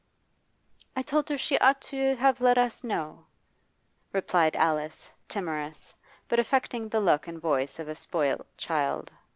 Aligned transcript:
'I 0.95 1.03
told 1.03 1.29
her 1.29 1.37
she 1.37 1.59
ought 1.59 1.79
to 1.83 2.15
have 2.15 2.41
let 2.41 2.57
us 2.57 2.83
know,' 2.83 3.27
replied 4.11 4.55
Alice, 4.55 5.11
timorous, 5.27 5.93
but 6.27 6.39
affecting 6.39 6.89
the 6.89 6.99
look 6.99 7.27
and 7.27 7.39
voice 7.39 7.77
of 7.77 7.87
a 7.87 7.93
spoilt 7.95 8.47
child. 8.57 9.11